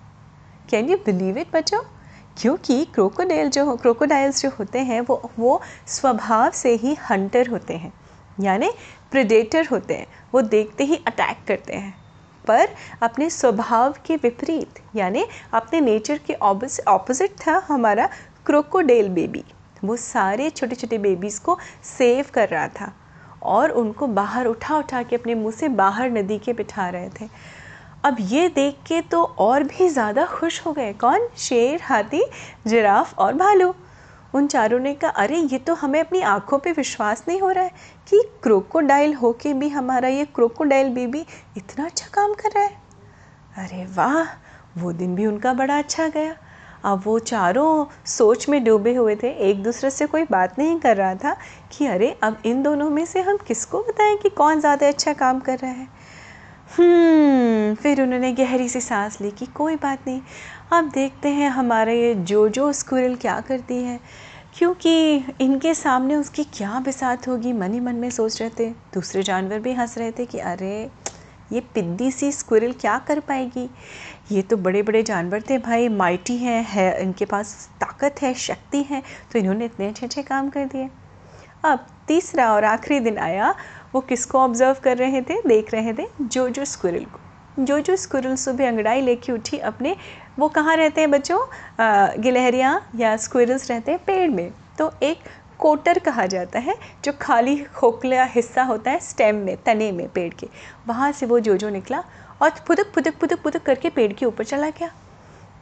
कैन 0.69 0.89
यू 0.89 0.97
बिलीव 0.97 1.37
इट 1.37 1.47
बच्चों? 1.53 1.81
क्योंकि 2.37 2.83
क्रोकोडाइल 2.85 3.49
जो 3.49 3.75
क्रोकोडाइल्स 3.77 4.41
जो 4.41 4.49
होते 4.49 4.79
हैं, 4.79 4.99
वो 5.01 5.31
वो 5.39 5.61
स्वभाव 5.87 6.51
से 6.51 6.73
ही 6.75 6.93
हंटर 7.09 7.47
होते 7.47 7.73
हैं, 7.73 7.91
यानी 8.39 8.71
प्रिडेटर 9.11 9.65
होते 9.65 9.93
हैं, 9.93 10.07
वो 10.33 10.41
देखते 10.41 10.83
ही 10.83 10.95
अटैक 11.07 11.43
करते 11.47 11.73
हैं। 11.73 11.93
पर 12.45 12.69
अपने 13.03 13.29
स्वभाव 13.29 13.95
के 14.05 14.15
विपरीत, 14.15 14.79
यानी 14.95 15.25
अपने 15.53 15.81
नेचर 15.81 16.17
के 16.27 16.33
ऑपोजिट 16.33 17.35
था 17.47 17.61
हमारा 17.67 18.09
क्रोकोडेल 18.45 19.09
बेबी 19.09 19.43
वो 19.83 19.95
सारे 19.95 20.49
छोटे 20.49 20.75
छोटे 20.75 20.97
बेबीज़ 20.97 21.39
को 21.41 21.57
सेव 21.87 22.25
कर 22.33 22.49
रहा 22.49 22.67
था 22.69 22.91
और 23.43 23.71
उनको 23.71 24.07
बाहर 24.09 24.45
उठा 24.45 24.77
उठा 24.77 25.01
के 25.03 25.15
अपने 25.15 25.35
मुँह 25.35 25.51
से 25.51 25.67
बाहर 25.69 26.11
नदी 26.11 26.37
के 26.37 26.53
बिठा 26.53 26.87
रहे 26.89 27.09
थे। 27.11 27.27
अब 28.03 28.17
ये 28.19 28.47
देख 28.49 28.75
के 28.87 29.01
तो 29.01 29.23
और 29.23 29.63
भी 29.63 29.87
ज़्यादा 29.89 30.25
खुश 30.25 30.65
हो 30.65 30.71
गए। 30.73 30.93
कौन? 30.93 31.27
शेर, 31.37 31.81
हाथी, 31.83 32.23
जिराफ 32.67 33.19
और 33.19 33.33
भालू। 33.33 33.73
उन 34.35 34.47
चारों 34.47 34.79
ने 34.79 34.93
कहा, 34.93 35.11
अरे, 35.11 35.37
ये 35.37 35.57
तो 35.57 35.73
हमें 35.73 35.99
अपनी 35.99 36.21
आँखों 36.21 36.57
पे 36.59 36.71
विश्वास 36.71 37.23
नहीं 37.27 37.39
हो 37.41 37.49
रहा 37.49 37.63
है 37.63 37.71
कि 38.09 38.21
क्रोकोडाइल 38.43 39.13
हो 39.13 39.31
के 39.33 39.53
भी 39.53 39.69
हमारा 39.69 40.07
ये 40.07 40.25
क्रोकोडाइल 40.25 40.89
बेबी 40.89 41.25
इतना 41.57 41.85
अच्छा 41.85 42.07
काम 42.13 42.33
कर 42.33 42.51
रहा 42.51 42.63
है। 42.63 42.79
अरे 43.57 43.85
वाह, 43.85 44.23
वो 44.77 44.91
दिन 44.93 45.15
भी 45.15 45.25
उनका 45.25 45.53
बड़ा 45.53 45.77
अच्छा 45.77 46.07
गया। 46.07 46.35
अब 46.85 47.01
वो 47.05 47.19
चारों 47.19 47.85
सोच 48.05 48.49
में 48.49 48.63
डूबे 48.63 48.93
हुए 48.95 49.15
थे। 49.15 49.29
एक 49.49 49.63
दूसरे 49.63 49.89
से 49.89 50.05
कोई 50.05 50.23
बात 50.23 50.59
नहीं 50.59 50.79
कर 50.79 50.97
रहा 50.97 51.15
था 51.15 51.35
कि 51.71 51.87
अरे, 51.87 52.15
अब 52.23 52.41
इन 52.45 52.63
दोनों 52.63 52.89
में 52.89 53.05
से 53.05 53.21
हम 53.21 53.37
किसको 53.37 53.81
बताएँ 53.81 54.17
कि 54.17 54.29
कौन 54.29 54.59
ज़्यादा 54.59 54.87
अच्छा 54.87 55.13
काम 55.13 55.39
कर 55.39 55.57
रहा 55.57 55.71
है? 55.71 55.87
फिर 56.71 58.01
उन्होंने 58.01 58.31
गहरी 58.33 58.69
सी 58.69 58.81
सांस 58.81 59.21
ली 59.21 59.31
कि 59.31 59.45
कोई 59.45 59.75
बात 59.75 60.07
नहीं, 60.07 60.21
अब 60.73 60.89
देखते 60.89 61.29
हैं 61.29 61.49
हमारे 61.49 62.01
ये 62.01 62.13
जो 62.15 62.47
जो 62.49 62.71
स्क्विरल 62.73 63.15
क्या 63.15 63.39
करती 63.39 63.81
है। 63.83 63.99
क्योंकि 64.57 65.15
इनके 65.41 65.73
सामने 65.73 66.15
उसकी 66.15 66.43
क्या 66.43 66.79
बिसात 66.79 67.27
होगी, 67.27 67.53
मन 67.53 67.73
ही 67.73 67.79
मन 67.79 67.95
में 67.95 68.09
सोच 68.09 68.41
रहे 68.41 68.49
थे। 68.59 68.69
दूसरे 68.93 69.23
जानवर 69.23 69.59
भी 69.59 69.73
हंस 69.73 69.97
रहे 69.97 70.11
थे 70.11 70.25
कि 70.25 70.39
अरे, 70.39 70.89
ये 71.51 71.59
पिद्दी 71.75 72.11
सी 72.11 72.31
स्क्विरल 72.31 72.71
क्या 72.71 72.97
कर 72.97 73.19
पाएगी? 73.19 73.69
ये 74.31 74.41
तो 74.41 74.57
बड़े 74.57 74.81
बड़े 74.83 75.03
जानवर 75.03 75.41
थे 75.41 75.57
भाई, 75.57 75.87
माइटी 75.89 76.37
हैं, 76.37 76.63
है, 76.69 77.01
इनके 77.01 77.25
पास 77.25 77.69
ताकत 77.81 78.21
है, 78.21 78.33
शक्ति 78.33 78.83
है 78.83 79.03
तो 79.31 79.39
इन्होंने 79.39 79.65
इतने 79.65 79.87
अच्छे 79.87 80.05
अच्छे 80.05 80.21
काम 80.21 80.49
कर 80.49 80.65
दिए। 80.65 80.89
अब 81.63 81.85
तीसरा 82.07 82.51
और 82.53 82.63
आखिरी 82.63 82.99
दिन 82.99 83.17
आया 83.17 83.53
वो 83.93 84.01
किसको 84.01 84.39
ऑब्ज़र्व 84.39 84.75
कर 84.83 84.97
रहे 84.97 85.21
थे? 85.21 85.41
देख 85.47 85.73
रहे 85.73 85.93
थे 85.93 86.07
जो 86.21 86.47
जो 86.49 86.65
स्क्विरल 86.65 87.05
को। 87.05 87.19
जो 87.57 87.79
जो 87.79 87.95
स्क्विरल 87.95 88.35
सुबह 88.35 88.67
अंगड़ाई 88.67 89.01
लेके 89.01 89.31
उठी 89.31 89.57
अपने, 89.59 89.95
वो 90.39 90.47
कहाँ 90.49 90.75
रहते 90.77 91.01
हैं 91.01 91.11
बच्चों? 91.11 91.39
गिलहरियाँ 92.21 92.81
या 92.95 93.15
स्क्विरल्स 93.17 93.69
रहते 93.71 93.91
हैं 93.91 94.03
पेड़ 94.05 94.29
में। 94.31 94.51
तो 94.77 94.91
एक 95.03 95.23
कोटर 95.59 95.99
कहा 95.99 96.25
जाता 96.25 96.59
है, 96.59 96.75
जो 97.05 97.11
खाली 97.21 97.55
खोखला 97.75 98.23
हिस्सा 98.25 98.63
होता 98.63 98.91
है 98.91 98.99
स्टेम 99.01 99.35
में, 99.35 99.55
तने 99.57 99.91
में, 99.91 100.07
पेड़ 100.09 100.33
के। 100.33 100.47
वहाँ 100.87 101.11
से 101.11 101.25
वो 101.25 101.39
जो 101.39 101.57
जो 101.57 101.69
निकला 101.69 102.03
और 102.41 102.49
फुदक 102.67 102.91
फुदक 102.95 103.19
फुदक 103.21 103.41
फुदक 103.43 103.63
करके 103.63 103.89
पेड़ 103.89 104.11
के 104.13 104.25
ऊपर 104.25 104.43
चला 104.43 104.69
गया। 104.69 104.89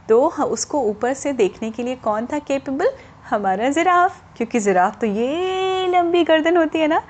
तो 0.08 0.20
उसको 0.26 0.80
ऊपर 0.82 1.12
से 1.14 1.32
देखने 1.32 1.70
के 1.70 1.82
लिए 1.82 1.96
कौन 1.96 2.26
था 2.26 2.38
केपेबल 2.40 2.90
हमारा 3.30 3.68
ज़िराफ। 3.70 4.22
क्योंकि 4.36 4.58
ज़िराफ 4.60 4.98
तो 5.00 5.06
ये 5.06 5.86
लंबी 5.88 6.22
गर्दन 6.24 6.56
होती 6.56 6.78
है 6.78 6.86
ना। 6.88 7.02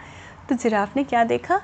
तो 0.51 0.57
ज़िराफ 0.57 0.97
ने 0.97 1.03
क्या 1.05 1.25
देखा? 1.25 1.61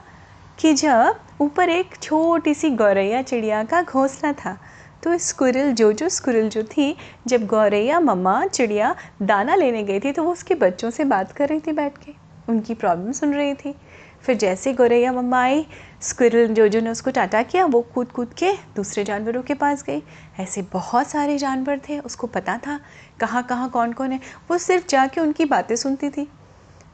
कि 0.59 0.73
जब 0.75 1.15
ऊपर 1.41 1.69
एक 1.69 1.97
छोटी 2.03 2.55
सी 2.55 2.71
गौरैया 2.71 3.23
चिड़िया 3.23 3.63
का 3.65 3.83
घोंसला 3.83 4.33
था 4.33 4.57
तो 5.03 5.17
स्कुरल 5.19 5.73
जो 5.73 5.93
जो 5.93 6.09
स्कुरल 6.09 6.49
जो 6.49 6.63
थी, 6.63 6.97
जब 7.27 7.47
गौरैया, 7.47 7.99
मम्मा, 8.01 8.47
चिड़िया 8.47 8.95
दाना 9.23 9.55
लेने 9.55 9.83
गई 9.83 10.01
थी 10.01 10.13
तो 10.13 10.23
वो 10.25 10.33
उसके 10.33 10.55
बच्चों 10.55 10.91
से 10.91 11.05
बात 11.05 11.33
कर 11.33 11.49
रही 11.49 11.61
थी 11.61 11.73
बैठ 11.73 11.99
के। 11.99 12.13
उनकी 12.49 12.75
प्रॉब्लम 12.75 13.13
सुन 13.13 13.35
रही 13.35 13.55
थी। 13.55 13.75
फिर 14.23 14.37
जैसे 14.37 14.73
गौरैया, 14.73 15.13
मम्मा 15.13 15.43
आई, 15.43 15.67
स्क्विरल 16.01 16.55
जो 16.55 16.69
जो 16.69 16.81
ने 16.81 16.91
उसको 16.91 17.11
टाटा 17.11 17.43
किया, 17.43 17.65
वो 17.65 17.81
कूद 17.95 18.13
कूद 18.13 18.35
के 18.35 18.53
दूसरे 18.77 19.05
जानवरों 19.05 19.43
के 19.43 19.55
पास 19.55 19.83
गई। 19.83 20.03
ऐसे 20.41 20.63
बहुत 20.73 21.07
सारे 21.07 21.39
जानवर 21.39 21.81
थे, 21.89 21.99
उसको 21.99 22.27
पता 22.27 22.59
था 22.59 22.81
कहाँ 23.21 23.43
कहाँ 23.43 23.71
कौन 23.71 23.93
कौन 23.93 24.13
है। 24.13 24.21
वो 24.51 24.59
सिर्फ़ 24.59 24.89
जाके 24.89 25.21
उनकी 25.21 25.45
बातें 25.45 25.77
सुनती 25.77 26.11
थी। 26.11 26.29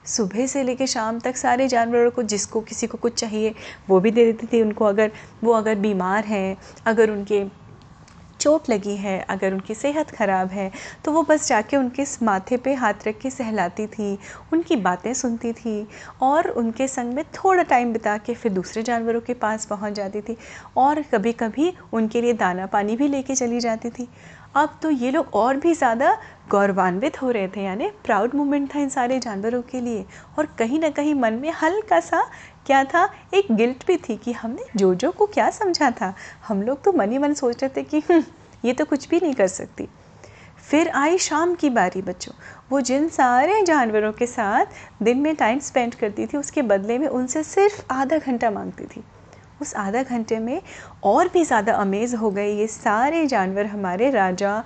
सुबह 0.06 0.46
से 0.46 0.62
लेकर 0.62 0.86
शाम 0.88 1.18
तक 1.20 1.36
सारे 1.36 1.68
जानवरों 1.68 2.10
को 2.10 2.22
जिसको 2.24 2.60
किसी 2.62 2.86
को 2.86 2.98
कुछ 2.98 3.14
चाहिए, 3.14 3.54
वो 3.88 4.00
भी 4.00 4.10
दे 4.10 4.24
देती 4.24 4.46
थी 4.48 4.62
उनको। 4.62 4.84
अगर 4.84 5.10
वो 5.44 5.52
अगर 5.54 5.74
बीमार 5.78 6.24
हैं, 6.24 6.56
अगर 6.86 7.10
उनके 7.10 7.44
चोट 8.40 8.68
लगी 8.70 8.94
है, 8.96 9.18
अगर 9.20 9.52
उनकी 9.52 9.74
सेहत 9.74 10.10
ख़राब 10.10 10.48
है 10.50 10.70
तो 11.04 11.12
वो 11.12 11.22
बस 11.22 11.46
जाके 11.48 11.76
उनके 11.76 12.04
माथे 12.22 12.56
पे 12.56 12.74
हाथ 12.74 13.06
रख 13.06 13.18
के 13.18 13.30
सहलाती 13.30 13.86
थी, 13.86 14.18
उनकी 14.52 14.76
बातें 14.78 15.12
सुनती 15.14 15.52
थी 15.52 15.86
और 16.22 16.48
उनके 16.50 16.88
संग 16.88 17.14
में 17.14 17.24
थोड़ा 17.34 17.62
टाइम 17.64 17.92
बिता 17.92 18.16
के 18.18 18.34
फिर 18.34 18.52
दूसरे 18.52 18.82
जानवरों 18.82 19.20
के 19.20 19.34
पास 19.36 19.66
पहुँच 19.66 19.92
जाती 19.92 20.20
थी 20.20 20.36
और 20.76 21.02
कभी 21.12 21.32
कभी 21.34 21.72
उनके 21.92 22.20
लिए 22.22 22.32
दाना 22.34 22.66
पानी 22.66 22.96
भी 22.96 23.08
लेके 23.08 23.34
चली 23.34 23.60
जाती 23.60 23.90
थी। 23.90 24.08
अब 24.56 24.78
तो 24.82 24.90
ये 24.90 25.10
लोग 25.10 25.34
और 25.34 25.56
भी 25.56 25.74
ज़्यादा 25.74 26.16
गौरवान्वित 26.52 27.20
हो 27.22 27.30
रहे 27.30 27.48
थे 27.48 27.62
यानी 27.62 27.88
प्राउड 28.04 28.34
मोमेंट 28.34 28.74
था 28.74 28.78
इन 28.78 28.88
सारे 28.88 29.18
जानवरों 29.18 29.62
के 29.62 29.80
लिए। 29.80 30.04
और 30.38 30.46
कहीं 30.58 30.80
ना 30.80 30.88
कहीं 30.90 31.14
मन 31.14 31.34
में 31.34 31.50
हल्का 31.52 32.00
सा 32.00 32.22
क्या 32.66 32.84
था 32.84 33.08
एक 33.34 33.52
गिल्ट 33.52 33.86
भी 33.86 33.96
थी 33.96 34.16
कि 34.16 34.32
हमने 34.32 34.64
जो 34.76 34.94
जो 34.94 35.10
को 35.10 35.26
क्या 35.26 35.50
समझा 35.50 35.90
था। 35.90 36.14
हम 36.48 36.62
लोग 36.62 36.82
तो 36.84 36.92
मन 36.92 37.12
ही 37.12 37.18
मन 37.18 37.34
सोच 37.34 37.62
रहे 37.64 37.70
थे 37.76 37.82
कि 37.82 38.00
हम्म, 38.00 38.24
ये 38.64 38.72
तो 38.72 38.84
कुछ 38.84 39.08
भी 39.08 39.20
नहीं 39.20 39.34
कर 39.34 39.46
सकती। 39.46 39.88
फिर 40.70 40.88
आई 40.88 41.18
शाम 41.18 41.54
की 41.54 41.70
बारी 41.70 42.02
बच्चों। 42.02 42.32
वो 42.70 42.80
जिन 42.80 43.08
सारे 43.08 43.62
जानवरों 43.62 44.12
के 44.12 44.26
साथ 44.26 45.02
दिन 45.02 45.18
में 45.18 45.34
टाइम 45.36 45.58
स्पेंड 45.58 45.94
करती 45.94 46.26
थी 46.26 46.36
उसके 46.36 46.62
बदले 46.62 46.98
में 46.98 47.08
उनसे 47.08 47.42
सिर्फ़ 47.42 47.82
आधा 47.90 48.18
घंटा 48.18 48.50
मांगती 48.50 48.84
थी। 48.84 49.02
उस 49.62 49.74
आधा 49.76 50.02
घंटे 50.02 50.38
में 50.38 50.60
और 51.04 51.28
भी 51.28 51.44
ज़्यादा 51.44 51.72
अमेज़ 51.74 52.16
हो 52.16 52.30
गए 52.30 52.48
ये 52.50 52.66
सारे 52.68 53.26
जानवर 53.26 53.66
हमारे 53.66 54.10
राजा 54.10 54.62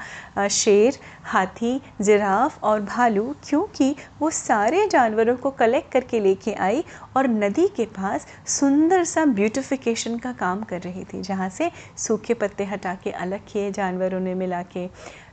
शेर, 0.50 0.98
हाथी, 1.24 1.80
जिराफ 2.00 2.64
और 2.64 2.80
भालू, 2.82 3.34
क्योंकि 3.44 3.94
वो 4.20 4.30
सारे 4.32 4.86
जानवरों 4.88 5.36
को 5.36 5.50
कलेक्ट 5.52 5.92
करके 5.92 6.20
लेके 6.20 6.52
आई 6.54 6.84
और 7.16 7.28
नदी 7.28 7.66
के 7.76 7.84
पास 7.92 8.26
सुंदर 8.50 9.04
सा 9.04 9.24
ब्यूटिफिकेशन 9.26 10.18
का 10.18 10.32
काम 10.34 10.62
कर 10.62 10.80
रही 10.80 11.04
थी, 11.04 11.20
जहाँ 11.22 11.48
से 11.50 11.70
सूखे 11.98 12.34
पत्ते 12.34 12.64
हटा 12.64 12.94
के 13.04 13.10
अलग 13.12 13.40
किए 13.48 13.70
जानवरों 13.72 14.20
ने 14.20 14.34
मिला 14.34 14.62
के। 14.66 14.88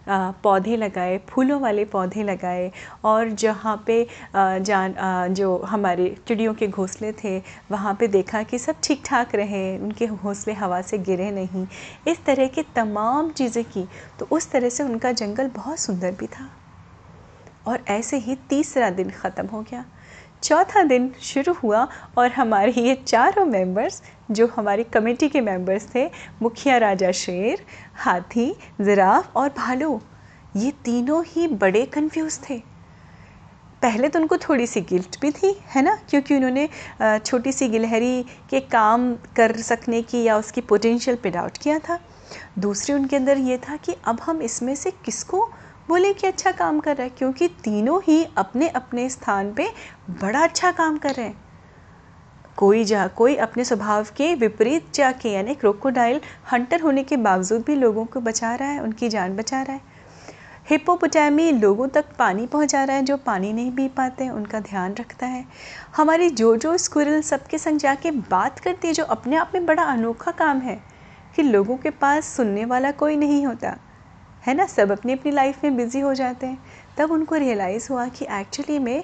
पौधे 0.08 0.76
लगाए, 0.78 1.18
फूलों 1.30 1.60
वाले 1.62 1.86
पौधे 1.86 2.24
लगाए 2.24 2.72
और 3.06 3.30
जहाँ 3.32 3.76
पे 3.88 4.06
जान 4.36 4.96
जो 5.34 5.58
हमारे 5.66 6.10
चिड़ियों 6.28 6.54
के 6.54 6.68
घोंसले 6.68 7.12
थे, 7.14 7.38
वहाँ 7.72 7.94
पे 8.00 8.08
देखा 8.08 8.44
कि 8.44 8.60
सब 8.60 8.76
ठीक 8.84 9.04
ठाक 9.06 9.36
रहे, 9.36 9.78
उनके 9.78 10.08
घोंसले 10.08 10.54
हवा 10.54 10.82
से 10.82 10.98
गिरे 11.00 11.30
नहीं। 11.32 11.68
इस 12.08 12.26
तरह 12.26 12.48
की 12.48 12.62
तमाम 12.76 13.32
चीज़ें 13.32 13.64
की 13.66 13.88
तो 14.20 14.28
उस 14.32 14.52
तरह 14.52 14.70
से 14.70 14.84
उनका 14.84 15.12
जंगल 15.14 15.48
बहुत 15.56 15.80
सुंदर 15.80 16.12
भी 16.20 16.28
था। 16.30 16.50
और 17.66 17.84
ऐसे 17.90 18.18
ही 18.18 18.36
तीसरा 18.50 18.90
दिन 18.92 19.10
ख़त्म 19.12 19.46
हो 19.48 19.62
गया। 19.62 19.84
चौथा 20.44 20.84
दिन 20.84 21.12
शुरू 21.22 21.54
हुआ 21.54 21.88
और 22.18 22.32
हमारे 22.32 22.72
ये 22.78 22.96
चारों 22.98 23.46
मेंबर्स 23.46 24.02
जो 24.32 24.48
हमारी 24.56 24.84
कमेटी 24.84 25.30
के 25.30 25.42
मेंबर्स 25.42 25.88
थे, 25.96 26.06
मुखिया 26.42 26.78
राजा 26.78 27.12
शेर, 27.12 27.66
हाथी, 27.96 28.50
ज़िराफ 28.82 29.36
और 29.38 29.50
भालू, 29.58 30.00
ये 30.56 30.72
तीनों 30.86 31.24
ही 31.28 31.48
बड़े 31.48 31.86
कंफ्यूज 31.86 32.40
थे। 32.50 32.62
पहले 33.82 34.10
तो 34.10 34.20
उनको 34.20 34.38
थोड़ी 34.40 34.68
सी 34.68 34.82
गिल्ट 34.82 35.20
भी 35.22 35.32
थी, 35.32 35.56
है 35.68 35.82
ना? 35.82 35.96
क्योंकि 36.10 36.36
उन्होंने 36.36 36.68
छोटी 37.20 37.52
सी 37.52 37.68
गिलहरी 37.70 38.24
के 38.50 38.60
काम 38.60 39.14
कर 39.36 39.56
सकने 39.62 40.02
की 40.02 40.24
या 40.24 40.38
उसकी 40.38 40.62
पोटेंशियल 40.62 41.18
पे 41.24 41.30
डाउट 41.30 41.58
किया 41.58 41.80
था। 41.80 42.00
दूसरे 42.60 42.96
उनके 42.96 43.16
अंदर 43.16 43.38
ये 43.40 43.58
था 43.60 43.76
कि 43.76 43.96
अब 44.06 44.20
हम 44.22 44.42
इसमें 44.42 44.76
से 44.76 44.92
किसको 45.06 45.50
बोले 45.88 46.14
कि 46.14 46.28
अच्छा 46.28 46.52
काम 46.52 46.80
कर 46.80 46.96
रहा 46.96 47.04
है, 47.04 47.10
क्योंकि 47.10 47.48
तीनों 47.48 48.02
ही 48.04 48.28
अपने 48.38 48.68
अपने 48.68 49.10
स्थान 49.10 49.54
पे 49.54 49.68
बड़ा 50.10 50.44
अच्छा 50.44 50.72
काम 50.72 50.98
कर 50.98 51.14
रहे 51.14 51.26
हैं। 51.26 51.42
कोई 52.58 52.84
जा, 52.84 53.08
कोई 53.08 53.36
अपने 53.36 53.66
स्वभाव 53.66 54.04
के 54.04 54.36
विपरीत 54.36 54.94
जाके, 54.94 55.30
यानी 55.30 55.56
क्रोकोडाइल 55.56 56.22
हंटर 56.52 56.82
होने 56.82 57.04
के 57.04 57.18
बावजूद 57.18 57.64
भी 57.68 57.76
लोगों 57.76 58.06
को 58.06 58.20
बचा 58.20 58.56
रहा 58.56 58.70
है, 58.70 58.80
उनकी 58.80 59.10
जान 59.10 59.36
बचा 59.36 59.62
रहा 59.62 59.74
है। 59.74 59.82
हिपोपोटामी 60.70 61.52
लोगों 61.52 61.88
तक 61.88 62.06
पानी 62.20 62.46
पहुँचा 62.46 62.84
रहा 62.84 62.96
है 62.96 63.04
जो 63.04 63.18
पानी 63.18 63.54
नहीं 63.54 63.72
पी 63.72 63.88
पाते, 63.88 64.30
उनका 64.30 64.60
ध्यान 64.60 64.94
रखता 64.94 65.26
है। 65.26 65.46
हमारी 65.96 66.30
जो 66.30 66.56
जो 66.56 66.78
स्क्विरल 66.78 67.22
सबके 67.22 67.58
संग 67.58 67.80
जाके 67.80 68.12
बात 68.12 68.60
करती 68.60 68.88
है, 68.88 68.94
जो 68.94 69.04
अपने 69.04 69.36
आप 69.36 69.52
में 69.54 69.66
बड़ा 69.66 69.84
अनोखा 69.84 70.32
काम 70.32 70.60
है, 70.60 70.84
कि 71.36 71.42
लोगों 71.42 71.78
के 71.78 71.90
पास 71.90 72.26
सुनने 72.26 72.66
वाला 72.66 72.92
कोई 72.92 73.16
नहीं 73.16 73.46
होता। 73.46 73.78
है 74.48 74.54
ना? 74.54 74.66
सब 74.66 74.92
अपनी 74.92 75.14
अपनी 75.14 75.32
लाइफ 75.32 75.64
में 75.64 75.76
बिज़ी 75.78 76.00
हो 76.00 76.14
जाते 76.14 76.48
हैं। 76.48 76.64
तब 76.98 77.12
उनको 77.12 77.36
रियलाइज़ 77.36 77.88
हुआ 77.92 78.08
कि 78.08 78.26
एक्चुअली 78.32 78.80
में 78.80 79.04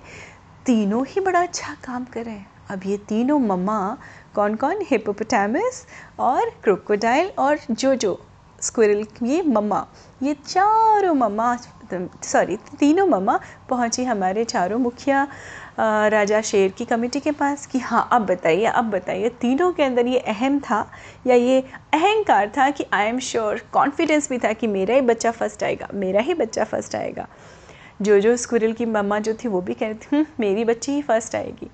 तीनों 0.66 1.06
ही 1.08 1.22
बड़ा 1.22 1.42
अच्छा 1.42 1.74
काम 1.86 2.06
कर 2.06 2.26
रहे 2.26 2.36
हैं। 2.36 2.52
अब 2.72 2.82
ये 2.86 2.98
तीनों 2.98 3.40
मम्मा 3.40 3.98
कौन 4.36 4.56
कौन? 4.56 4.80
हिपोपोटामस 4.82 5.86
और 6.20 6.50
क्रोकोडाइल 6.64 7.32
और 7.40 7.60
जो 7.72 7.96
जो 7.96 8.26
स्क्विरल 8.62 9.06
ये 9.24 9.42
मम्मा 9.42 9.88
ये 10.24 10.34
चारों 10.34 11.14
मम्मा 11.14 11.58
सॉरी 12.24 12.58
तीनों 12.80 13.06
मम्मा 13.08 13.40
पहुँची 13.70 14.04
हमारे 14.04 14.44
चारों 14.46 14.80
मुखिया 14.80 15.28
राजा 15.80 16.42
शेर 16.42 16.72
की 16.72 16.86
कमेटी 16.86 17.20
के 17.20 17.32
पास 17.32 17.66
कि 17.66 17.80
हाँ 17.80 18.08
अब 18.12 18.26
बताइए 18.26 18.66
अब 18.66 18.86
बताइए 18.86 19.30
तीनों 19.30 19.72
के 19.74 19.84
अंदर 19.84 20.08
ये 20.08 20.20
अहम 20.20 20.60
था 20.60 20.80
या 21.28 21.36
ये 21.36 21.60
अहंकार 21.94 22.52
था 22.58 22.70
कि 22.70 22.86
आई 22.94 23.08
एम 23.08 23.20
श्योर 23.20 23.62
कॉन्फिडेंस 23.74 24.30
भी 24.30 24.38
था 24.38 24.54
कि 24.54 24.68
मेरा 24.68 24.96
ही 24.96 25.02
बच्चा 25.02 25.32
फ़र्स्ट 25.32 25.64
आएगा 25.64 25.88
मेरा 25.94 26.22
ही 26.22 26.34
बच्चा 26.34 26.64
फ़र्स्ट 26.64 26.96
आएगा। 26.96 27.28
जो 28.02 28.20
जो 28.20 28.36
स्क्विरल 28.38 28.74
की 28.74 28.86
मम्मा 28.86 29.20
जो 29.20 29.34
थी 29.34 29.48
वो 29.48 29.62
भी 29.62 29.74
कह 29.74 29.88
रही 29.88 29.96
थी 29.96 30.16
हम्म, 30.16 30.26
मेरी 30.40 30.64
बच्ची 30.66 30.92
ही 30.92 31.02
फ़र्स्ट 31.02 31.36
आएगी। 31.36 31.70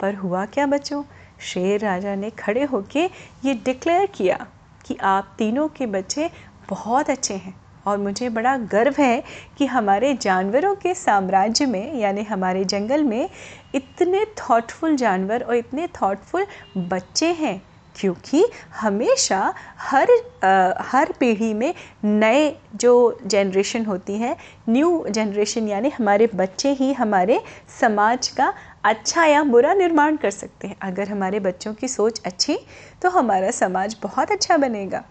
पर 0.00 0.14
हुआ 0.14 0.44
क्या 0.46 0.66
बच्चों? 0.66 1.02
शेर 1.42 1.80
राजा 1.80 2.14
ने 2.14 2.30
खड़े 2.30 2.64
होके 2.64 3.04
ये 3.44 3.54
डिक्लेयर 3.54 4.06
किया 4.06 4.46
कि 4.86 4.96
आप 5.02 5.34
तीनों 5.38 5.68
के 5.68 5.86
बच्चे 5.86 6.30
बहुत 6.68 7.10
अच्छे 7.10 7.34
हैं। 7.34 7.54
और 7.86 7.98
मुझे 7.98 8.28
बड़ा 8.28 8.56
गर्व 8.72 8.94
है 8.98 9.22
कि 9.58 9.66
हमारे 9.66 10.12
जानवरों 10.14 10.74
के 10.74 10.94
साम्राज्य 10.94 11.66
में 11.66 11.94
यानी 11.94 12.22
हमारे 12.22 12.64
जंगल 12.64 13.04
में 13.04 13.28
इतने 13.74 14.24
थॉटफुल 14.40 14.96
जानवर 14.96 15.42
और 15.42 15.56
इतने 15.56 15.86
थॉटफुल 16.02 16.46
बच्चे 16.76 17.32
हैं 17.32 17.60
क्योंकि 17.94 18.44
हमेशा 18.80 19.54
हर 19.80 20.08
आ, 20.44 20.72
हर 20.80 21.12
पीढ़ी 21.20 21.52
में 21.54 21.74
नए 22.04 22.56
जो 22.74 23.18
जनरेशन 23.26 23.84
होती 23.84 24.16
है 24.18 24.36
न्यू 24.68 25.06
जनरेशन 25.10 25.68
यानी 25.68 25.88
हमारे 25.88 26.28
बच्चे 26.34 26.72
ही 26.72 26.92
हमारे 26.92 27.40
समाज 27.80 28.28
का 28.28 28.52
अच्छा 28.84 29.24
या 29.24 29.42
बुरा 29.44 29.72
निर्माण 29.74 30.16
कर 30.16 30.30
सकते 30.30 30.68
हैं। 30.68 30.76
अगर 30.82 31.08
हमारे 31.08 31.40
बच्चों 31.40 31.72
की 31.74 31.88
सोच 31.88 32.20
अच्छी 32.26 32.58
तो 33.02 33.10
हमारा 33.10 33.50
समाज 33.50 33.96
बहुत 34.02 34.30
अच्छा 34.30 34.56
बनेगा। 34.56 35.02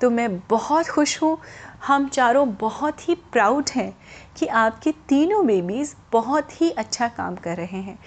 तो 0.00 0.10
मैं 0.10 0.28
बहुत 0.50 0.88
खुश 0.88 1.22
हूँ 1.22 1.36
हम 1.86 2.08
चारों 2.08 2.48
बहुत 2.60 3.08
ही 3.08 3.14
प्राउड 3.14 3.70
हैं 3.74 3.96
कि 4.36 4.46
आपके 4.46 4.92
तीनों 5.08 5.46
बेबीज़ 5.46 5.94
बहुत 6.12 6.60
ही 6.60 6.70
अच्छा 6.70 7.08
काम 7.08 7.36
कर 7.36 7.56
रहे 7.56 7.80
हैं। 7.80 7.98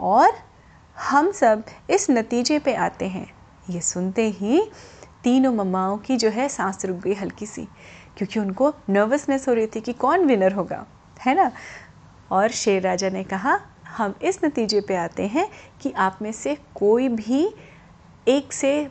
और 0.00 0.32
हम 0.96 1.30
सब 1.32 1.64
इस 1.90 2.06
नतीजे 2.10 2.58
पे 2.58 2.74
आते 2.74 3.08
हैं। 3.08 3.26
ये 3.70 3.80
सुनते 3.80 4.28
ही 4.28 4.62
तीनों 5.24 5.52
मम्माओं 5.52 5.98
की 5.98 6.16
जो 6.16 6.28
है 6.28 6.48
सांस 6.48 6.84
रुक 6.84 6.96
गई 6.96 7.14
हल्की 7.14 7.46
सी, 7.46 7.64
क्योंकि 8.16 8.40
उनको 8.40 8.72
नर्वसनेस 8.90 9.48
हो 9.48 9.54
रही 9.54 9.66
थी 9.66 9.80
कि 9.80 9.92
कौन 9.92 10.24
विनर 10.24 10.52
होगा, 10.52 10.84
है 11.20 11.34
ना? 11.34 11.50
और 12.32 12.48
शेर 12.48 12.82
राजा 12.82 13.10
ने 13.10 13.24
कहा, 13.24 13.60
हम 13.88 14.14
इस 14.22 14.44
नतीजे 14.44 14.80
पे 14.80 14.96
आते 14.96 15.26
हैं 15.26 15.48
कि 15.80 15.92
आप 15.92 16.18
में 16.22 16.32
से 16.32 16.56
कोई 16.74 17.08
भी 17.08 17.54
एक 18.28 18.52
से 18.52 18.88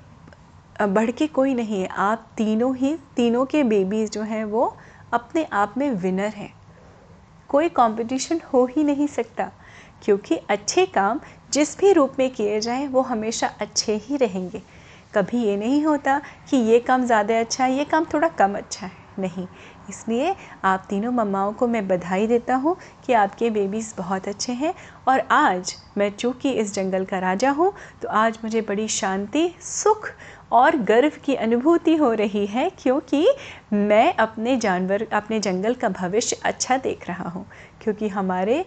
बढ़ 0.79 1.11
के 1.11 1.27
कोई 1.27 1.53
नहीं 1.53 1.81
है। 1.81 1.87
आप 1.87 2.27
तीनों 2.37 2.75
ही, 2.75 2.95
तीनों 3.15 3.45
के 3.45 3.63
बेबीज़ 3.63 4.11
जो 4.11 4.21
हैं, 4.21 4.43
वो 4.45 4.75
अपने 5.13 5.43
आप 5.53 5.73
में 5.77 5.89
विनर 5.91 6.33
हैं। 6.33 6.53
कोई 7.49 7.69
कंपटीशन 7.69 8.39
हो 8.53 8.65
ही 8.67 8.83
नहीं 8.83 9.07
सकता, 9.07 9.51
क्योंकि 10.03 10.35
अच्छे 10.49 10.85
काम 10.85 11.19
जिस 11.53 11.77
भी 11.79 11.91
रूप 11.93 12.13
में 12.19 12.29
किए 12.29 12.59
जाएँ, 12.59 12.87
वो 12.87 13.01
हमेशा 13.01 13.47
अच्छे 13.61 13.95
ही 13.97 14.17
रहेंगे। 14.17 14.61
कभी 15.13 15.43
ये 15.43 15.55
नहीं 15.57 15.83
होता 15.85 16.21
कि 16.49 16.57
ये 16.57 16.79
काम 16.79 17.05
ज़्यादा 17.05 17.39
अच्छा 17.39 17.63
है, 17.65 17.77
ये 17.77 17.83
काम 17.85 18.05
थोड़ा 18.13 18.27
कम 18.29 18.57
अच्छा 18.57 18.85
है। 18.85 19.01
नहीं, 19.19 19.47
इसलिए 19.89 20.35
आप 20.63 20.85
तीनों 20.89 21.11
मम्माओं 21.11 21.51
को 21.53 21.67
मैं 21.67 21.87
बधाई 21.87 22.27
देता 22.27 22.55
हूँ 22.55 22.75
कि 23.05 23.13
आपके 23.13 23.49
बेबीज़ 23.49 23.93
बहुत 23.97 24.27
अच्छे 24.27 24.53
हैं। 24.53 24.73
और 25.07 25.19
आज 25.31 25.75
मैं 25.97 26.09
चूँकि 26.11 26.51
इस 26.51 26.73
जंगल 26.73 27.05
का 27.05 27.19
राजा 27.19 27.51
हूँ 27.51 27.71
तो 28.01 28.07
आज 28.09 28.39
मुझे 28.43 28.61
बड़ी 28.61 28.87
शांति, 28.87 29.47
सुख 29.61 30.09
और 30.53 30.75
गर्व 30.77 31.11
की 31.25 31.35
अनुभूति 31.35 31.95
हो 31.95 32.11
रही 32.13 32.45
है 32.45 32.69
क्योंकि 32.79 33.27
मैं 33.73 34.13
अपने 34.15 34.55
जानवर, 34.57 35.07
अपने 35.13 35.39
जंगल 35.39 35.73
का 35.73 35.89
भविष्य 35.91 36.39
अच्छा 36.45 36.77
देख 36.77 37.07
रहा 37.07 37.29
हूँ, 37.29 37.45
क्योंकि 37.81 38.07
हमारे 38.07 38.63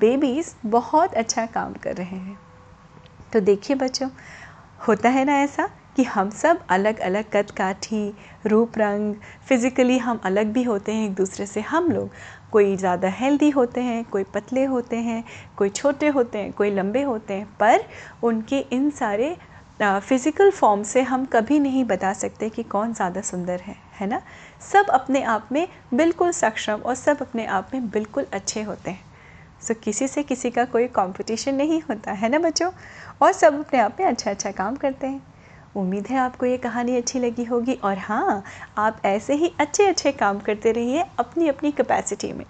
बेबीज़ 0.00 0.54
बहुत 0.66 1.14
अच्छा 1.14 1.46
काम 1.46 1.72
कर 1.74 1.96
रहे 1.96 2.16
हैं। 2.16 2.38
तो 3.32 3.40
देखिए 3.40 3.76
बच्चों, 3.76 4.08
होता 4.88 5.08
है 5.08 5.24
ना 5.24 5.36
ऐसा 5.38 5.68
कि 5.96 6.02
हम 6.04 6.30
सब 6.30 6.58
अलग 6.70 6.98
अलग 7.00 7.30
कद 7.32 7.50
काठी, 7.50 8.12
रूप 8.46 8.78
रंग 8.78 9.14
फिज़िकली 9.48 9.98
हम 9.98 10.20
अलग 10.24 10.52
भी 10.52 10.62
होते 10.62 10.92
हैं 10.92 11.06
एक 11.06 11.14
दूसरे 11.14 11.46
से। 11.46 11.60
हम 11.60 11.90
लोग 11.90 12.10
कोई 12.52 12.76
ज़्यादा 12.76 13.08
हेल्दी 13.10 13.50
होते 13.50 13.80
हैं, 13.80 14.04
कोई 14.04 14.24
पतले 14.24 14.64
होते 14.64 14.96
हैं, 14.96 15.22
कोई 15.56 15.68
छोटे 15.70 16.08
होते 16.08 16.38
हैं, 16.38 16.52
कोई 16.52 16.70
लंबे 16.70 17.02
होते 17.02 17.34
हैं, 17.34 17.46
पर 17.60 17.84
उनके 18.22 18.58
इन 18.72 18.90
सारे 18.90 19.36
फ़िज़िकल 19.80 20.50
फॉर्म 20.50 20.82
से 20.82 21.00
हम 21.02 21.24
कभी 21.24 21.58
नहीं 21.60 21.84
बता 21.84 22.12
सकते 22.12 22.48
कि 22.50 22.62
कौन 22.64 22.92
ज़्यादा 22.92 23.20
सुंदर 23.20 23.60
है 23.60 23.74
है 24.00 24.06
ना? 24.06 24.20
सब 24.62 24.86
अपने 24.90 25.22
आप 25.24 25.48
में 25.52 25.66
बिल्कुल 25.94 26.30
सक्षम 26.32 26.80
और 26.80 26.94
सब 26.94 27.18
अपने 27.22 27.44
आप 27.48 27.70
में 27.74 27.88
बिल्कुल 27.90 28.26
अच्छे 28.32 28.62
होते 28.62 28.90
हैं। 28.90 29.04
सो 29.62 29.74
so, 29.74 29.80
किसी 29.80 30.08
से 30.08 30.22
किसी 30.22 30.50
का 30.50 30.64
कोई 30.66 30.86
कंपटीशन 30.88 31.54
नहीं 31.54 31.80
होता 31.82 32.12
है 32.12 32.28
ना 32.28 32.38
बच्चों? 32.38 32.70
और 33.22 33.32
सब 33.32 33.58
अपने 33.60 33.78
आप 33.80 33.96
में 34.00 34.06
अच्छा 34.06 34.30
अच्छा 34.30 34.50
काम 34.52 34.76
करते 34.76 35.06
हैं। 35.06 35.20
उम्मीद 35.74 36.06
है 36.06 36.18
आपको 36.18 36.46
ये 36.46 36.56
कहानी 36.58 36.96
अच्छी 36.96 37.18
लगी 37.20 37.44
होगी 37.44 37.74
और 37.84 37.98
हाँ 37.98 38.42
आप 38.78 39.00
ऐसे 39.04 39.34
ही 39.34 39.54
अच्छे 39.60 39.86
अच्छे 39.86 40.12
काम 40.14 40.38
करते 40.40 40.72
रहिए 40.72 41.04
अपनी 41.18 41.48
अपनी 41.48 41.70
कैपेसिटी 41.72 42.32
में 42.32 42.44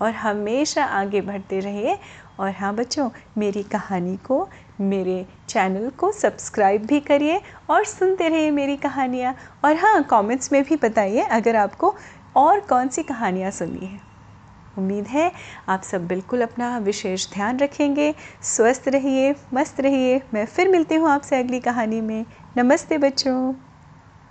और 0.00 0.12
हमेशा 0.14 0.84
आगे 0.84 1.20
बढ़ते 1.22 1.60
रहिए। 1.60 1.98
और 2.40 2.50
हाँ 2.52 2.74
बच्चों 2.76 3.10
मेरी 3.38 3.62
कहानी 3.64 4.16
को 4.18 4.48
मेरे 4.80 5.26
चैनल 5.48 5.90
को 5.90 6.12
सब्सक्राइब 6.12 6.86
भी 6.86 7.00
करिए 7.00 7.40
और 7.70 7.84
सुनते 7.84 8.28
रहिए 8.28 8.50
मेरी 8.50 8.76
कहानियाँ। 8.76 9.34
और 9.64 9.76
हाँ 9.76 10.02
कमेंट्स 10.02 10.52
में 10.52 10.62
भी 10.62 10.76
बताइए 10.76 11.20
अगर 11.20 11.56
आपको 11.56 11.94
और 12.36 12.60
कौन 12.60 12.88
सी 12.88 13.02
कहानियाँ 13.02 13.50
सुननी 13.50 13.86
है। 13.86 14.00
उम्मीद 14.78 15.06
है 15.06 15.32
आप 15.68 15.82
सब 15.82 16.06
बिल्कुल 16.06 16.42
अपना 16.42 16.78
विशेष 16.78 17.32
ध्यान 17.32 17.58
रखेंगे। 17.58 18.14
स्वस्थ 18.42 18.88
रहिए, 18.88 19.34
मस्त 19.54 19.80
रहिए। 19.80 20.20
मैं 20.34 20.46
फिर 20.46 20.68
मिलती 20.68 20.94
हूँ 20.94 21.10
आपसे 21.10 21.36
अगली 21.36 21.60
कहानी 21.60 22.00
में। 22.00 22.24
नमस्ते 22.56 22.98
बच्चों। 22.98 23.65